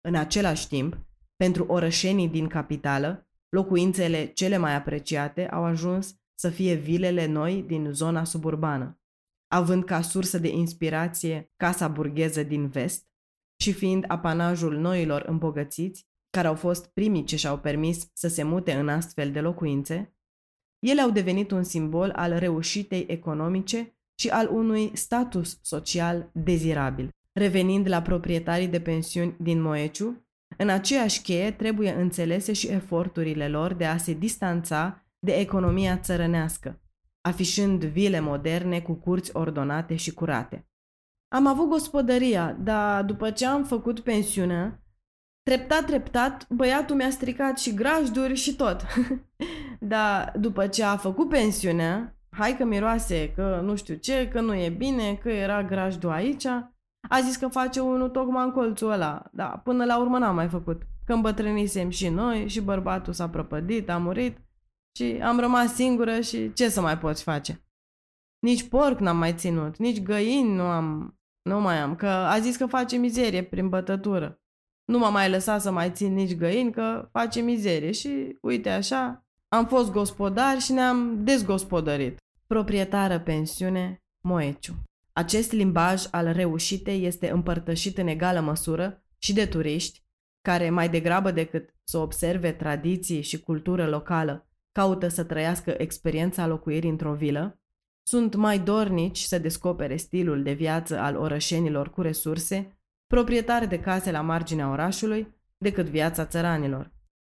În 0.00 0.14
același 0.14 0.68
timp, 0.68 0.98
pentru 1.36 1.64
orășenii 1.64 2.28
din 2.28 2.46
capitală, 2.46 3.29
Locuințele 3.50 4.26
cele 4.26 4.56
mai 4.56 4.74
apreciate 4.74 5.48
au 5.48 5.64
ajuns 5.64 6.16
să 6.34 6.50
fie 6.50 6.74
vilele 6.74 7.26
noi 7.26 7.62
din 7.62 7.92
zona 7.92 8.24
suburbană, 8.24 9.00
având 9.52 9.84
ca 9.84 10.00
sursă 10.00 10.38
de 10.38 10.48
inspirație 10.48 11.52
casa 11.56 11.88
burgheză 11.88 12.42
din 12.42 12.68
vest 12.68 13.08
și 13.62 13.72
fiind 13.72 14.04
apanajul 14.08 14.76
noilor 14.76 15.22
îmbogățiți, 15.22 16.08
care 16.30 16.46
au 16.46 16.54
fost 16.54 16.86
primii 16.86 17.24
ce 17.24 17.36
și-au 17.36 17.58
permis 17.58 18.10
să 18.12 18.28
se 18.28 18.42
mute 18.42 18.72
în 18.72 18.88
astfel 18.88 19.32
de 19.32 19.40
locuințe, 19.40 20.14
ele 20.78 21.00
au 21.00 21.10
devenit 21.10 21.50
un 21.50 21.62
simbol 21.62 22.10
al 22.10 22.38
reușitei 22.38 23.04
economice 23.08 23.98
și 24.20 24.28
al 24.28 24.48
unui 24.52 24.96
status 24.96 25.58
social 25.62 26.30
dezirabil. 26.32 27.08
Revenind 27.32 27.88
la 27.88 28.02
proprietarii 28.02 28.68
de 28.68 28.80
pensiuni 28.80 29.36
din 29.38 29.60
Moeciu, 29.60 30.29
în 30.60 30.68
aceeași 30.68 31.22
cheie 31.22 31.50
trebuie 31.50 31.92
înțelese 31.92 32.52
și 32.52 32.68
eforturile 32.68 33.48
lor 33.48 33.72
de 33.72 33.84
a 33.86 33.96
se 33.96 34.12
distanța 34.12 35.04
de 35.18 35.32
economia 35.32 35.98
țărănească, 35.98 36.80
afișând 37.20 37.84
vile 37.84 38.20
moderne 38.20 38.80
cu 38.80 38.94
curți 38.94 39.36
ordonate 39.36 39.96
și 39.96 40.14
curate. 40.14 40.68
Am 41.28 41.46
avut 41.46 41.68
gospodăria, 41.68 42.52
dar 42.52 43.04
după 43.04 43.30
ce 43.30 43.46
am 43.46 43.64
făcut 43.64 44.00
pensiunea, 44.00 44.82
treptat, 45.42 45.84
treptat, 45.84 46.46
băiatul 46.48 46.96
mi-a 46.96 47.10
stricat 47.10 47.58
și 47.58 47.74
grajduri 47.74 48.34
și 48.34 48.56
tot. 48.56 48.86
dar 49.92 50.32
după 50.38 50.66
ce 50.66 50.84
a 50.84 50.96
făcut 50.96 51.28
pensiunea, 51.28 52.16
hai 52.30 52.56
că 52.56 52.64
miroase, 52.64 53.32
că 53.32 53.60
nu 53.64 53.76
știu 53.76 53.94
ce, 53.94 54.28
că 54.28 54.40
nu 54.40 54.54
e 54.54 54.68
bine, 54.68 55.14
că 55.14 55.28
era 55.30 55.62
grajdul 55.62 56.10
aici, 56.10 56.46
a 57.08 57.20
zis 57.20 57.36
că 57.36 57.48
face 57.48 57.80
unul 57.80 58.08
tocmai 58.08 58.44
în 58.44 58.50
colțul 58.50 58.90
ăla, 58.90 59.22
dar 59.32 59.60
până 59.64 59.84
la 59.84 59.98
urmă 59.98 60.18
n-am 60.18 60.34
mai 60.34 60.48
făcut. 60.48 60.82
Că 61.04 61.12
îmbătrânisem 61.12 61.90
și 61.90 62.08
noi 62.08 62.48
și 62.48 62.60
bărbatul 62.60 63.12
s-a 63.12 63.28
prăpădit, 63.28 63.88
a 63.88 63.98
murit 63.98 64.38
și 64.96 65.20
am 65.22 65.40
rămas 65.40 65.74
singură 65.74 66.20
și 66.20 66.52
ce 66.52 66.68
să 66.68 66.80
mai 66.80 66.98
poți 66.98 67.22
face? 67.22 67.64
Nici 68.38 68.68
porc 68.68 68.98
n-am 68.98 69.16
mai 69.16 69.34
ținut, 69.34 69.76
nici 69.76 70.02
găini 70.02 70.54
nu 70.54 70.62
am, 70.62 71.18
nu 71.42 71.60
mai 71.60 71.78
am, 71.78 71.96
că 71.96 72.06
a 72.06 72.38
zis 72.38 72.56
că 72.56 72.66
face 72.66 72.96
mizerie 72.96 73.42
prin 73.42 73.68
bătătură. 73.68 74.40
Nu 74.84 74.98
m-a 74.98 75.08
mai 75.08 75.30
lăsat 75.30 75.60
să 75.60 75.70
mai 75.70 75.90
țin 75.90 76.12
nici 76.12 76.36
găini, 76.36 76.72
că 76.72 77.08
face 77.12 77.40
mizerie 77.40 77.92
și 77.92 78.38
uite 78.40 78.70
așa, 78.70 79.24
am 79.48 79.66
fost 79.66 79.90
gospodar 79.92 80.60
și 80.60 80.72
ne-am 80.72 81.24
dezgospodărit. 81.24 82.18
Proprietară 82.46 83.20
pensiune, 83.20 84.02
Moeciu. 84.24 84.74
Acest 85.20 85.52
limbaj 85.52 86.04
al 86.10 86.32
reușitei 86.32 87.04
este 87.04 87.30
împărtășit 87.30 87.98
în 87.98 88.06
egală 88.06 88.40
măsură 88.40 89.04
și 89.18 89.32
de 89.32 89.46
turiști, 89.46 90.04
care 90.42 90.70
mai 90.70 90.88
degrabă 90.88 91.30
decât 91.30 91.74
să 91.84 91.98
observe 91.98 92.52
tradiții 92.52 93.22
și 93.22 93.40
cultură 93.40 93.88
locală, 93.88 94.48
caută 94.72 95.08
să 95.08 95.24
trăiască 95.24 95.74
experiența 95.78 96.46
locuirii 96.46 96.90
într-o 96.90 97.14
vilă, 97.14 97.60
sunt 98.02 98.34
mai 98.34 98.58
dornici 98.58 99.18
să 99.18 99.38
descopere 99.38 99.96
stilul 99.96 100.42
de 100.42 100.52
viață 100.52 100.98
al 100.98 101.16
orășenilor 101.16 101.90
cu 101.90 102.02
resurse, 102.02 102.78
proprietari 103.06 103.68
de 103.68 103.80
case 103.80 104.10
la 104.10 104.20
marginea 104.20 104.70
orașului, 104.70 105.34
decât 105.58 105.86
viața 105.86 106.26
țăranilor. 106.26 106.92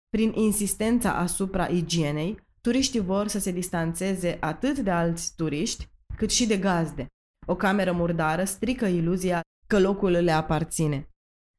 Prin 0.08 0.32
insistența 0.34 1.18
asupra 1.18 1.66
igienei, 1.66 2.38
turiștii 2.60 3.00
vor 3.00 3.28
să 3.28 3.38
se 3.38 3.50
distanțeze 3.50 4.36
atât 4.40 4.78
de 4.78 4.90
alți 4.90 5.34
turiști, 5.36 5.88
cât 6.16 6.30
și 6.30 6.46
de 6.46 6.56
gazde. 6.56 7.06
O 7.46 7.56
cameră 7.56 7.92
murdară 7.92 8.44
strică 8.44 8.86
iluzia 8.86 9.40
că 9.66 9.78
locul 9.80 10.10
le 10.10 10.30
aparține. 10.32 11.08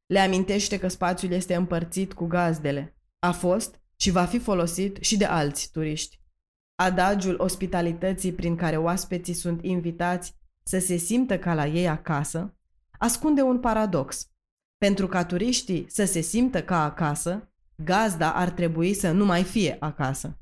Le 0.06 0.20
amintește 0.20 0.80
că 0.80 0.88
spațiul 0.88 1.32
este 1.32 1.56
împărțit 1.56 2.14
cu 2.14 2.26
gazdele. 2.26 2.98
A 3.20 3.32
fost 3.32 3.82
și 3.96 4.12
va 4.12 4.26
fi 4.26 4.40
folosit 4.40 4.98
și 5.02 5.18
de 5.18 5.26
alți 5.26 5.72
turiști. 5.72 6.20
Adagiul 6.76 7.40
ospitalității 7.40 8.34
prin 8.34 8.56
care 8.56 8.78
oaspeții 8.78 9.34
sunt 9.34 9.64
invitați 9.64 10.36
să 10.64 10.80
se 10.80 10.96
simtă 10.96 11.40
ca 11.40 11.54
la 11.54 11.66
ei 11.66 11.88
acasă 11.88 12.58
ascunde 12.98 13.42
un 13.42 13.60
paradox. 13.60 14.32
Pentru 14.78 15.08
ca 15.08 15.26
turiștii 15.26 15.86
să 15.90 16.06
se 16.06 16.20
simtă 16.20 16.64
ca 16.64 16.84
acasă, 16.84 17.52
gazda 17.76 18.34
ar 18.34 18.50
trebui 18.50 18.94
să 18.94 19.12
nu 19.12 19.26
mai 19.26 19.44
fie 19.44 19.78
acasă. 19.80 20.40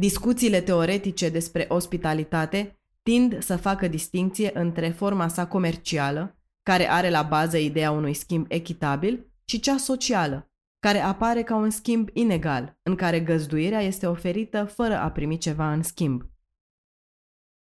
Discuțiile 0.00 0.60
teoretice 0.60 1.28
despre 1.28 1.66
ospitalitate 1.68 2.77
tind 3.08 3.42
să 3.42 3.56
facă 3.56 3.88
distinție 3.88 4.50
între 4.54 4.88
forma 4.88 5.28
sa 5.28 5.46
comercială, 5.46 6.38
care 6.62 6.90
are 6.90 7.10
la 7.10 7.22
bază 7.22 7.56
ideea 7.56 7.90
unui 7.90 8.14
schimb 8.14 8.46
echitabil, 8.48 9.30
și 9.44 9.60
cea 9.60 9.76
socială, 9.76 10.50
care 10.78 10.98
apare 10.98 11.42
ca 11.42 11.56
un 11.56 11.70
schimb 11.70 12.08
inegal, 12.12 12.78
în 12.82 12.94
care 12.94 13.20
găzduirea 13.20 13.80
este 13.80 14.06
oferită 14.06 14.64
fără 14.64 14.96
a 14.98 15.10
primi 15.10 15.38
ceva 15.38 15.72
în 15.72 15.82
schimb. 15.82 16.22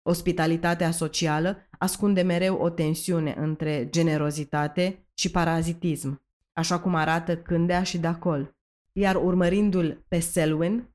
Ospitalitatea 0.02 0.92
socială 0.92 1.68
ascunde 1.78 2.22
mereu 2.22 2.56
o 2.56 2.70
tensiune 2.70 3.36
între 3.38 3.90
generozitate 3.90 5.08
și 5.14 5.32
parazitism, 5.32 6.22
așa 6.54 6.80
cum 6.80 6.96
arată 6.96 7.38
Cândea 7.38 7.84
și 7.84 7.98
Dacol, 7.98 8.56
iar 8.92 9.16
urmărindu-l 9.16 10.06
pe 10.08 10.20
Selwyn, 10.20 10.90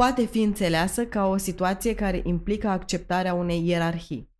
poate 0.00 0.24
fi 0.24 0.42
înțeleasă 0.42 1.06
ca 1.06 1.26
o 1.26 1.36
situație 1.36 1.94
care 1.94 2.20
implică 2.24 2.68
acceptarea 2.68 3.34
unei 3.34 3.68
ierarhii. 3.68 4.30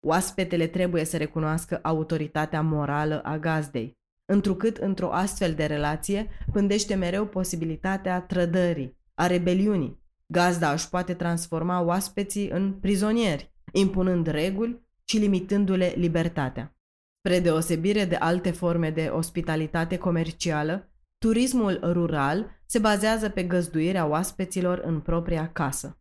Oaspetele 0.00 0.66
trebuie 0.66 1.04
să 1.04 1.16
recunoască 1.16 1.78
autoritatea 1.82 2.62
morală 2.62 3.22
a 3.22 3.38
gazdei, 3.38 3.98
întrucât 4.24 4.76
într-o 4.76 5.12
astfel 5.12 5.54
de 5.54 5.64
relație 5.64 6.28
pândește 6.52 6.94
mereu 6.94 7.26
posibilitatea 7.26 8.20
trădării, 8.20 8.96
a 9.14 9.26
rebeliunii. 9.26 10.02
Gazda 10.26 10.72
își 10.72 10.88
poate 10.88 11.14
transforma 11.14 11.80
oaspeții 11.80 12.48
în 12.48 12.72
prizonieri, 12.72 13.52
impunând 13.72 14.26
reguli 14.26 14.82
și 15.04 15.16
limitându-le 15.16 15.92
libertatea. 15.96 16.76
Spre 17.18 17.40
deosebire 17.40 18.04
de 18.04 18.16
alte 18.16 18.50
forme 18.50 18.90
de 18.90 19.10
ospitalitate 19.14 19.98
comercială, 19.98 20.91
turismul 21.22 21.78
rural 21.82 22.60
se 22.66 22.78
bazează 22.78 23.28
pe 23.28 23.42
găzduirea 23.42 24.06
oaspeților 24.06 24.78
în 24.84 25.00
propria 25.00 25.50
casă. 25.52 25.98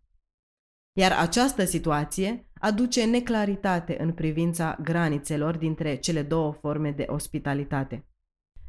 Iar 0.94 1.12
această 1.12 1.66
situație 1.66 2.50
aduce 2.60 3.06
neclaritate 3.06 3.98
în 4.00 4.12
privința 4.12 4.78
granițelor 4.84 5.58
dintre 5.58 5.96
cele 5.96 6.22
două 6.22 6.52
forme 6.52 6.92
de 6.92 7.06
ospitalitate. 7.08 8.06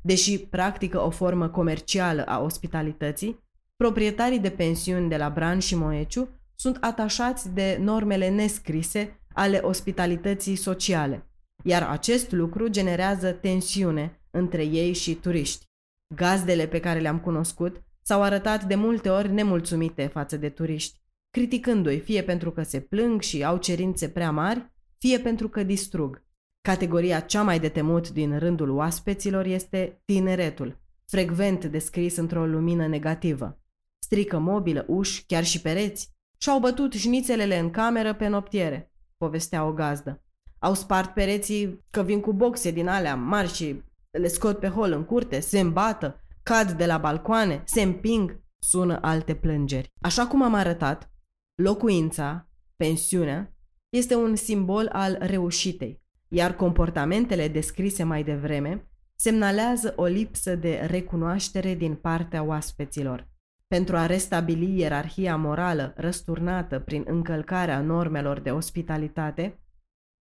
Deși 0.03 0.39
practică 0.39 1.01
o 1.01 1.11
formă 1.11 1.49
comercială 1.49 2.25
a 2.25 2.41
ospitalității, 2.41 3.39
proprietarii 3.77 4.41
de 4.41 4.51
pensiuni 4.51 5.09
de 5.09 5.17
la 5.17 5.29
Bran 5.29 5.59
și 5.59 5.75
Moeciu 5.75 6.29
sunt 6.55 6.79
atașați 6.81 7.55
de 7.55 7.79
normele 7.81 8.29
nescrise 8.29 9.21
ale 9.33 9.59
ospitalității 9.59 10.57
sociale, 10.57 11.31
iar 11.65 11.83
acest 11.83 12.33
lucru 12.33 12.69
generează 12.69 13.31
tensiune 13.31 14.21
între 14.31 14.65
ei 14.65 14.93
și 14.93 15.15
turiști. 15.15 15.71
Gazdele 16.15 16.67
pe 16.67 16.81
care 16.81 16.99
le-am 16.99 17.21
cunoscut 17.21 17.83
s-au 18.03 18.23
arătat 18.23 18.65
de 18.65 18.75
multe 18.75 19.09
ori 19.09 19.33
nemulțumite 19.33 20.07
față 20.07 20.37
de 20.37 20.49
turiști, 20.49 21.01
criticându-i 21.31 22.01
fie 22.01 22.23
pentru 22.23 22.51
că 22.51 22.63
se 22.63 22.81
plâng 22.81 23.21
și 23.21 23.45
au 23.45 23.57
cerințe 23.57 24.09
prea 24.09 24.31
mari, 24.31 24.73
fie 24.99 25.19
pentru 25.19 25.49
că 25.49 25.63
distrug. 25.63 26.25
Categoria 26.61 27.21
cea 27.21 27.43
mai 27.43 27.61
de 27.61 27.69
temut 27.69 28.11
din 28.11 28.39
rândul 28.39 28.71
oaspeților 28.71 29.45
este 29.45 30.03
tineretul, 30.05 30.81
frecvent 31.07 31.65
descris 31.65 32.17
într-o 32.17 32.47
lumină 32.47 32.87
negativă. 32.87 33.61
Strică 33.99 34.39
mobilă, 34.39 34.85
uși, 34.89 35.25
chiar 35.27 35.45
și 35.45 35.61
pereți, 35.61 36.11
și-au 36.39 36.59
bătut 36.59 36.93
șnițelele 36.93 37.59
în 37.59 37.71
cameră 37.71 38.15
pe 38.15 38.27
noptiere, 38.27 38.93
povestea 39.17 39.65
o 39.65 39.73
gazdă. 39.73 40.23
Au 40.59 40.75
spart 40.75 41.15
pereții 41.15 41.85
că 41.91 42.03
vin 42.03 42.21
cu 42.21 42.33
boxe 42.33 42.71
din 42.71 42.89
alea 42.89 43.15
mari 43.15 43.53
și 43.53 43.83
le 44.19 44.29
scot 44.29 44.59
pe 44.59 44.69
hol 44.69 44.93
în 44.93 45.05
curte, 45.05 45.41
se 45.41 45.61
îmbată, 45.61 46.21
cad 46.43 46.73
de 46.73 46.87
la 46.87 46.99
balcoane, 46.99 47.63
se 47.65 47.83
împing, 47.83 48.43
sună 48.59 48.99
alte 49.03 49.35
plângeri. 49.35 49.93
Așa 50.01 50.27
cum 50.27 50.43
am 50.43 50.55
arătat, 50.55 51.11
locuința, 51.55 52.49
pensiunea, 52.77 53.55
este 53.89 54.15
un 54.15 54.37
simbol 54.37 54.89
al 54.93 55.17
reușitei, 55.21 56.03
iar 56.29 56.55
comportamentele 56.55 57.49
descrise 57.49 58.03
mai 58.03 58.23
devreme 58.25 58.87
semnalează 59.17 59.93
o 59.97 60.05
lipsă 60.05 60.57
de 60.57 60.87
recunoaștere 60.87 61.75
din 61.75 61.95
partea 61.95 62.43
oaspeților. 62.43 63.31
Pentru 63.69 63.97
a 63.97 64.07
restabili 64.07 64.79
ierarhia 64.79 65.37
morală 65.37 65.93
răsturnată 65.97 66.79
prin 66.79 67.05
încălcarea 67.07 67.81
normelor 67.81 68.41
de 68.41 68.51
ospitalitate, 68.51 69.61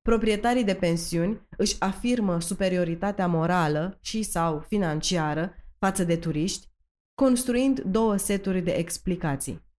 proprietarii 0.02 0.64
de 0.64 0.74
pensiuni 0.74 1.48
își 1.58 1.76
afirmă 1.80 2.40
superioritatea 2.40 3.28
morală 3.28 3.98
și 4.02 4.24
sau 4.24 4.66
financiară 4.68 5.54
față 5.78 6.04
de 6.04 6.18
turiști, 6.18 6.68
construind 7.14 7.80
două 7.80 8.18
seturi 8.18 8.62
de 8.62 8.72
explicații. 8.72 9.70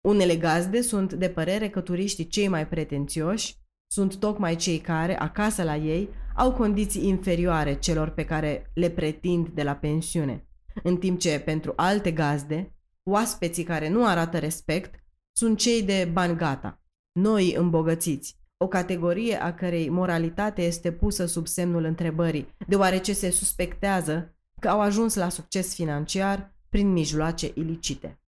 Unele 0.00 0.36
gazde 0.36 0.80
sunt 0.80 1.12
de 1.12 1.28
părere 1.28 1.68
că 1.68 1.80
turiștii 1.80 2.26
cei 2.26 2.48
mai 2.48 2.68
pretențioși 2.68 3.56
sunt 3.90 4.16
tocmai 4.16 4.56
cei 4.56 4.78
care, 4.78 5.18
acasă 5.18 5.62
la 5.62 5.76
ei, 5.76 6.08
au 6.36 6.52
condiții 6.52 7.08
inferioare 7.08 7.78
celor 7.78 8.08
pe 8.08 8.24
care 8.24 8.70
le 8.74 8.90
pretind 8.90 9.48
de 9.48 9.62
la 9.62 9.74
pensiune, 9.74 10.48
în 10.82 10.96
timp 10.96 11.18
ce, 11.18 11.40
pentru 11.40 11.72
alte 11.76 12.12
gazde, 12.12 12.76
oaspeții 13.02 13.64
care 13.64 13.88
nu 13.88 14.06
arată 14.06 14.38
respect 14.38 14.94
sunt 15.32 15.58
cei 15.58 15.82
de 15.82 16.08
bani 16.12 16.36
gata, 16.36 16.82
noi 17.12 17.54
îmbogățiți, 17.54 18.36
o 18.58 18.68
categorie 18.68 19.42
a 19.42 19.54
cărei 19.54 19.88
moralitate 19.88 20.62
este 20.62 20.92
pusă 20.92 21.26
sub 21.26 21.46
semnul 21.46 21.84
întrebării, 21.84 22.54
deoarece 22.66 23.12
se 23.12 23.30
suspectează 23.30 24.34
că 24.60 24.68
au 24.68 24.80
ajuns 24.80 25.14
la 25.14 25.28
succes 25.28 25.74
financiar 25.74 26.52
prin 26.68 26.92
mijloace 26.92 27.50
ilicite. 27.54 28.20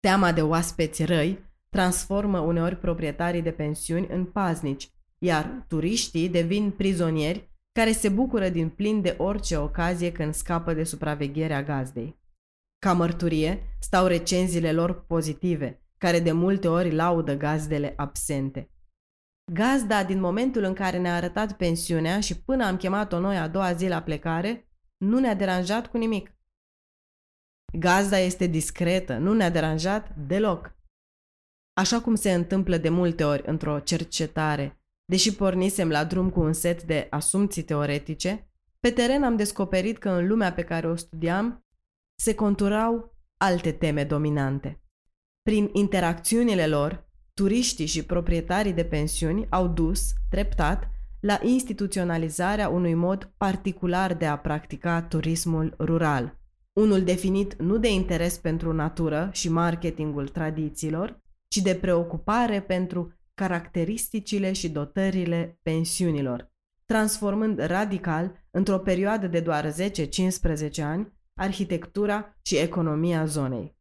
Teama 0.00 0.32
de 0.32 0.42
oaspeți 0.42 1.04
răi 1.04 1.48
transformă 1.68 2.38
uneori 2.38 2.76
proprietarii 2.76 3.42
de 3.42 3.50
pensiuni 3.50 4.06
în 4.10 4.24
paznici, 4.24 4.90
iar 5.18 5.64
turiștii 5.68 6.28
devin 6.28 6.70
prizonieri 6.70 7.50
care 7.72 7.92
se 7.92 8.08
bucură 8.08 8.48
din 8.48 8.68
plin 8.68 9.00
de 9.00 9.14
orice 9.18 9.56
ocazie 9.56 10.12
când 10.12 10.34
scapă 10.34 10.72
de 10.72 10.84
supravegherea 10.84 11.62
gazdei. 11.62 12.18
Ca 12.78 12.92
mărturie 12.92 13.76
stau 13.80 14.06
recenziile 14.06 14.72
lor 14.72 15.04
pozitive, 15.04 15.82
care 15.98 16.20
de 16.20 16.32
multe 16.32 16.68
ori 16.68 16.94
laudă 16.94 17.36
gazdele 17.36 17.92
absente. 17.96 18.70
Gazda, 19.52 20.04
din 20.04 20.20
momentul 20.20 20.62
în 20.62 20.74
care 20.74 20.98
ne-a 20.98 21.14
arătat 21.14 21.52
pensiunea 21.52 22.20
și 22.20 22.40
până 22.40 22.64
am 22.64 22.76
chemat-o 22.76 23.18
noi 23.18 23.38
a 23.38 23.48
doua 23.48 23.72
zi 23.72 23.88
la 23.88 24.02
plecare, 24.02 24.68
nu 24.96 25.18
ne-a 25.18 25.34
deranjat 25.34 25.86
cu 25.86 25.96
nimic. 25.96 26.34
Gazda 27.78 28.18
este 28.18 28.46
discretă, 28.46 29.16
nu 29.16 29.32
ne-a 29.32 29.50
deranjat 29.50 30.16
deloc. 30.16 30.74
Așa 31.72 32.00
cum 32.00 32.14
se 32.14 32.32
întâmplă 32.32 32.76
de 32.76 32.88
multe 32.88 33.24
ori 33.24 33.42
într-o 33.46 33.78
cercetare, 33.78 34.80
deși 35.04 35.34
pornisem 35.34 35.88
la 35.88 36.04
drum 36.04 36.30
cu 36.30 36.40
un 36.40 36.52
set 36.52 36.82
de 36.82 37.06
asumții 37.10 37.62
teoretice, 37.62 38.50
pe 38.80 38.90
teren 38.90 39.22
am 39.22 39.36
descoperit 39.36 39.98
că 39.98 40.10
în 40.10 40.26
lumea 40.26 40.52
pe 40.52 40.62
care 40.62 40.88
o 40.88 40.96
studiam 40.96 41.64
se 42.14 42.34
conturau 42.34 43.16
alte 43.36 43.72
teme 43.72 44.04
dominante. 44.04 44.82
Prin 45.42 45.70
interacțiunile 45.72 46.66
lor, 46.66 47.09
turiștii 47.40 47.86
și 47.86 48.04
proprietarii 48.04 48.72
de 48.72 48.84
pensiuni 48.84 49.46
au 49.48 49.68
dus, 49.68 50.12
treptat, 50.30 50.90
la 51.20 51.38
instituționalizarea 51.42 52.68
unui 52.68 52.94
mod 52.94 53.32
particular 53.36 54.14
de 54.14 54.26
a 54.26 54.38
practica 54.38 55.02
turismul 55.02 55.74
rural, 55.78 56.38
unul 56.72 57.02
definit 57.02 57.62
nu 57.62 57.78
de 57.78 57.92
interes 57.92 58.38
pentru 58.38 58.72
natură 58.72 59.28
și 59.32 59.48
marketingul 59.48 60.28
tradițiilor, 60.28 61.22
ci 61.48 61.56
de 61.56 61.74
preocupare 61.74 62.60
pentru 62.60 63.12
caracteristicile 63.34 64.52
și 64.52 64.68
dotările 64.68 65.58
pensiunilor, 65.62 66.52
transformând 66.84 67.58
radical, 67.58 68.46
într-o 68.50 68.78
perioadă 68.78 69.26
de 69.26 69.40
doar 69.40 69.72
10-15 69.72 70.82
ani, 70.82 71.12
arhitectura 71.34 72.36
și 72.42 72.56
economia 72.56 73.24
zonei. 73.24 73.78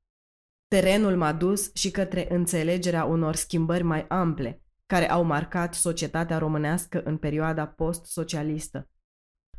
Terenul 0.75 1.17
m-a 1.17 1.33
dus 1.33 1.75
și 1.75 1.91
către 1.91 2.33
înțelegerea 2.33 3.03
unor 3.03 3.35
schimbări 3.35 3.83
mai 3.83 4.05
ample, 4.07 4.63
care 4.85 5.09
au 5.09 5.23
marcat 5.23 5.73
societatea 5.73 6.37
românească 6.37 7.01
în 7.03 7.17
perioada 7.17 7.67
post-socialistă. 7.67 8.89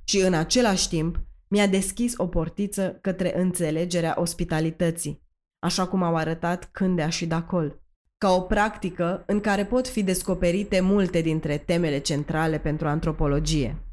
Și 0.05 0.19
în 0.19 0.35
același 0.35 0.89
timp, 0.89 1.21
mi-a 1.49 1.67
deschis 1.67 2.15
o 2.17 2.27
portiță 2.27 2.99
către 3.01 3.39
înțelegerea 3.39 4.15
ospitalității, 4.19 5.23
așa 5.59 5.89
cum 5.89 6.03
au 6.03 6.17
arătat 6.17 6.69
Cândea 6.73 7.09
și 7.09 7.27
Dacol, 7.27 7.83
ca 8.19 8.33
o 8.33 8.41
practică 8.41 9.23
în 9.27 9.41
care 9.41 9.67
pot 9.67 9.89
fi 9.89 10.03
descoperite 10.03 10.81
multe 10.81 11.21
dintre 11.21 11.59
temele 11.59 11.99
centrale 11.99 12.59
pentru 12.59 12.89
antropologie, 12.89 13.85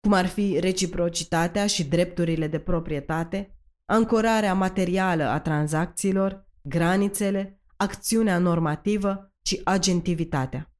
cum 0.00 0.12
ar 0.12 0.26
fi 0.26 0.58
reciprocitatea 0.60 1.66
și 1.66 1.84
drepturile 1.84 2.46
de 2.46 2.58
proprietate, 2.58 3.56
ancorarea 3.92 4.54
materială 4.54 5.24
a 5.24 5.40
tranzacțiilor, 5.40 6.46
granițele, 6.62 7.60
acțiunea 7.76 8.38
normativă 8.38 9.32
și 9.42 9.60
agentivitatea. 9.64 10.71